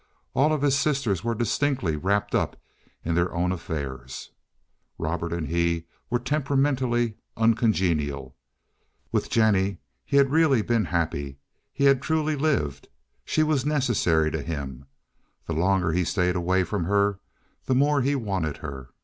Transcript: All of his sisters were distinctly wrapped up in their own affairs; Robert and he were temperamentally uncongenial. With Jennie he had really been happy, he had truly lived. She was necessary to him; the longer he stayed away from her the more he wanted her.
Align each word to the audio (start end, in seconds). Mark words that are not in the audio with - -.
All 0.33 0.51
of 0.51 0.63
his 0.63 0.75
sisters 0.75 1.23
were 1.23 1.35
distinctly 1.35 1.95
wrapped 1.95 2.33
up 2.33 2.57
in 3.05 3.13
their 3.13 3.31
own 3.35 3.51
affairs; 3.51 4.31
Robert 4.97 5.31
and 5.31 5.47
he 5.47 5.85
were 6.09 6.17
temperamentally 6.17 7.17
uncongenial. 7.37 8.35
With 9.11 9.29
Jennie 9.29 9.77
he 10.03 10.17
had 10.17 10.31
really 10.31 10.63
been 10.63 10.85
happy, 10.85 11.37
he 11.71 11.83
had 11.83 12.01
truly 12.01 12.35
lived. 12.35 12.87
She 13.25 13.43
was 13.43 13.63
necessary 13.63 14.31
to 14.31 14.41
him; 14.41 14.87
the 15.45 15.53
longer 15.53 15.91
he 15.91 16.03
stayed 16.03 16.35
away 16.35 16.63
from 16.63 16.85
her 16.85 17.19
the 17.65 17.75
more 17.75 18.01
he 18.01 18.15
wanted 18.15 18.57
her. 18.57 18.89